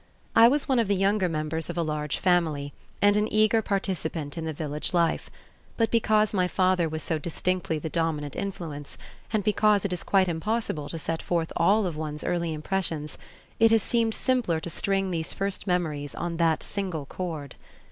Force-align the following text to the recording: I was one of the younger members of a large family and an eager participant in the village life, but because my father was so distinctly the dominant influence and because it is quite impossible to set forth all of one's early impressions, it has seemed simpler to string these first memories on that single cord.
I 0.35 0.47
was 0.47 0.67
one 0.67 0.79
of 0.79 0.87
the 0.87 0.95
younger 0.95 1.29
members 1.29 1.69
of 1.69 1.77
a 1.77 1.83
large 1.83 2.17
family 2.17 2.73
and 3.03 3.15
an 3.15 3.31
eager 3.31 3.61
participant 3.61 4.35
in 4.35 4.45
the 4.45 4.51
village 4.51 4.95
life, 4.95 5.29
but 5.77 5.91
because 5.91 6.33
my 6.33 6.47
father 6.47 6.89
was 6.89 7.03
so 7.03 7.19
distinctly 7.19 7.77
the 7.77 7.87
dominant 7.87 8.35
influence 8.35 8.97
and 9.31 9.43
because 9.43 9.85
it 9.85 9.93
is 9.93 10.01
quite 10.01 10.27
impossible 10.27 10.89
to 10.89 10.97
set 10.97 11.21
forth 11.21 11.53
all 11.55 11.85
of 11.85 11.95
one's 11.97 12.23
early 12.23 12.51
impressions, 12.51 13.19
it 13.59 13.69
has 13.69 13.83
seemed 13.83 14.15
simpler 14.15 14.59
to 14.59 14.71
string 14.71 15.11
these 15.11 15.33
first 15.33 15.67
memories 15.67 16.15
on 16.15 16.37
that 16.37 16.63
single 16.63 17.05
cord. 17.05 17.53